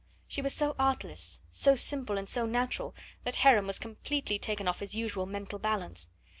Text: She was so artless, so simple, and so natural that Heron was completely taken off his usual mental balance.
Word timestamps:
She 0.27 0.41
was 0.41 0.51
so 0.51 0.75
artless, 0.79 1.41
so 1.47 1.75
simple, 1.75 2.17
and 2.17 2.27
so 2.27 2.47
natural 2.47 2.95
that 3.23 3.35
Heron 3.35 3.67
was 3.67 3.77
completely 3.77 4.39
taken 4.39 4.67
off 4.67 4.79
his 4.79 4.95
usual 4.95 5.27
mental 5.27 5.59
balance. 5.59 6.09